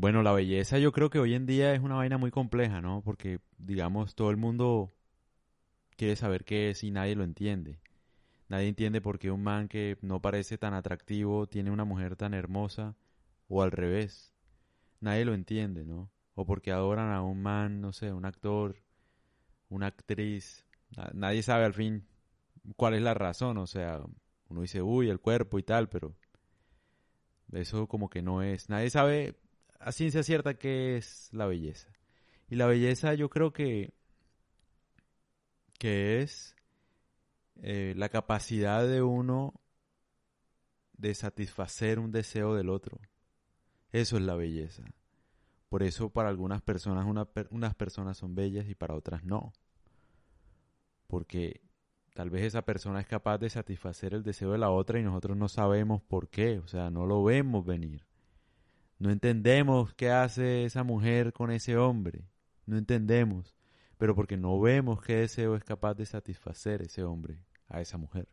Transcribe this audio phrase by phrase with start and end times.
[0.00, 3.02] Bueno, la belleza yo creo que hoy en día es una vaina muy compleja, ¿no?
[3.02, 4.90] Porque, digamos, todo el mundo
[5.94, 7.82] quiere saber qué es y nadie lo entiende.
[8.48, 12.32] Nadie entiende por qué un man que no parece tan atractivo tiene una mujer tan
[12.32, 12.96] hermosa
[13.48, 14.32] o al revés.
[15.00, 16.10] Nadie lo entiende, ¿no?
[16.34, 18.82] O porque adoran a un man, no sé, un actor,
[19.68, 20.64] una actriz.
[21.12, 22.06] Nadie sabe al fin
[22.76, 24.00] cuál es la razón, o sea,
[24.48, 26.16] uno dice, uy, el cuerpo y tal, pero
[27.52, 28.70] eso como que no es.
[28.70, 29.36] Nadie sabe
[29.80, 31.88] a ciencia cierta qué es la belleza.
[32.48, 33.92] Y la belleza yo creo que
[35.78, 36.54] que es
[37.62, 39.54] eh, la capacidad de uno
[40.92, 43.00] de satisfacer un deseo del otro.
[43.90, 44.84] Eso es la belleza.
[45.70, 47.06] Por eso para algunas personas
[47.50, 49.54] unas personas son bellas y para otras no.
[51.06, 51.62] Porque
[52.12, 55.36] tal vez esa persona es capaz de satisfacer el deseo de la otra y nosotros
[55.36, 58.09] no sabemos por qué, o sea, no lo vemos venir.
[59.00, 62.28] No entendemos qué hace esa mujer con ese hombre.
[62.66, 63.56] No entendemos
[64.00, 67.36] pero porque no vemos qué deseo es capaz de satisfacer ese hombre
[67.68, 68.26] a esa mujer.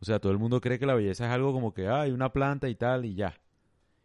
[0.00, 2.30] O sea, todo el mundo cree que la belleza es algo como que hay una
[2.30, 3.40] planta y tal y ya.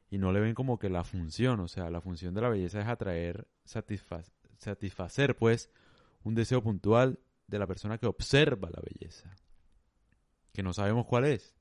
[0.09, 2.80] Y no le ven como que la función, o sea, la función de la belleza
[2.80, 5.69] es atraer, satisfacer pues
[6.23, 9.30] un deseo puntual de la persona que observa la belleza.
[10.53, 11.53] Que no sabemos cuál es.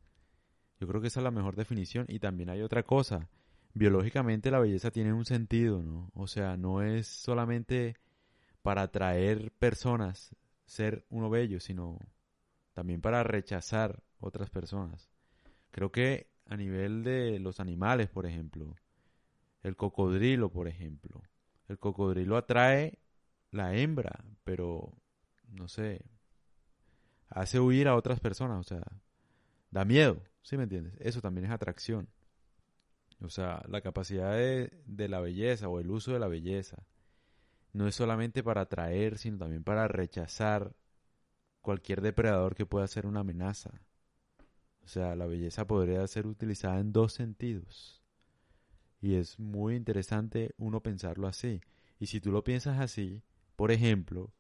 [0.79, 2.07] Yo creo que esa es la mejor definición.
[2.09, 3.29] Y también hay otra cosa.
[3.75, 6.11] Biológicamente la belleza tiene un sentido, ¿no?
[6.15, 7.97] O sea, no es solamente
[8.63, 11.99] para atraer personas, ser uno bello, sino
[12.75, 15.11] también para rechazar otras personas.
[15.71, 18.77] Creo que a nivel de los animales, por ejemplo,
[19.63, 21.23] el cocodrilo, por ejemplo,
[21.69, 22.99] el cocodrilo atrae
[23.51, 24.93] la hembra, pero
[25.49, 26.05] no sé,
[27.29, 28.83] hace huir a otras personas, o sea,
[29.71, 30.95] da miedo, ¿sí me entiendes?
[31.01, 32.09] Eso también es atracción.
[33.23, 36.85] O sea, la capacidad de, de la belleza o el uso de la belleza
[37.73, 40.75] no es solamente para atraer, sino también para rechazar
[41.63, 43.71] cualquier depredador que pueda ser una amenaza.
[44.85, 48.03] O sea, la belleza podría ser utilizada en dos sentidos.
[49.01, 51.61] Y es muy interesante uno pensarlo así.
[51.99, 53.23] Y si tú lo piensas así,
[53.57, 54.33] por ejemplo,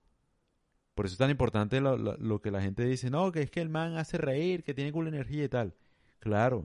[0.94, 3.68] por eso es tan importante lo, que la gente dice, no, que es que el
[3.68, 5.74] man hace reír, que tiene cool energía y tal.
[6.18, 6.64] Claro,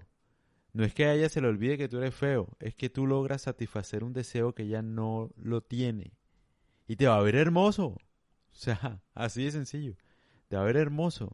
[0.78, 3.08] no es que a ella se le olvide que tú eres feo, es que tú
[3.08, 6.14] logras satisfacer un deseo que ella no lo tiene
[6.88, 7.88] y te va a ver hermoso.
[7.88, 8.00] O
[8.52, 9.96] sea, así de sencillo.
[10.50, 11.32] Te va a ver hermoso.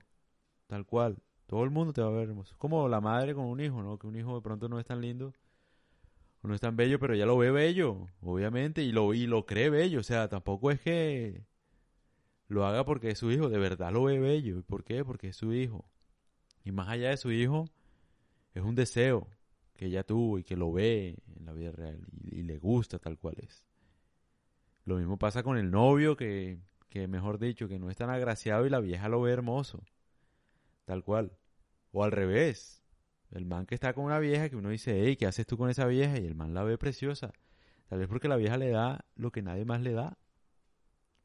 [0.68, 1.18] Tal cual.
[1.46, 2.56] Todo el mundo te va a ver hermoso.
[2.58, 4.00] Como la madre con un hijo, ¿no?
[4.00, 5.34] Que un hijo de pronto no es tan lindo.
[6.42, 8.08] O no es tan bello, pero ya lo ve bello.
[8.22, 8.81] Obviamente.
[8.81, 10.00] Y lo, y lo cree bello.
[10.00, 11.44] O sea, tampoco es que
[12.48, 13.50] lo haga porque es su hijo.
[13.50, 14.60] De verdad lo ve bello.
[14.60, 15.04] ¿Y por qué?
[15.04, 15.84] Porque es su hijo.
[16.64, 17.66] Y más allá de su hijo,
[18.53, 19.28] es un deseo
[19.74, 22.00] que ella tuvo y que lo ve en la vida real.
[22.24, 23.66] y le gusta tal cual es.
[24.86, 26.59] Lo mismo pasa con el novio que,
[26.90, 29.84] que, mejor dicho, que no es tan agraciado y la vieja lo ve hermoso.
[30.86, 31.31] Tal cual.
[31.92, 32.84] O al revés.
[33.31, 35.69] El man que está con una vieja que uno dice, hey, ¿qué haces tú con
[35.69, 36.19] esa vieja?
[36.19, 37.31] Y el man la ve preciosa.
[37.88, 40.18] Tal vez porque la vieja le da lo que nadie más le da.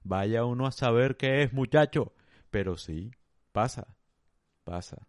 [0.05, 2.15] Vaya uno a saber qué es, muchacho.
[2.51, 3.11] Pero sí,
[3.53, 3.95] pasa,
[4.65, 5.07] pasa.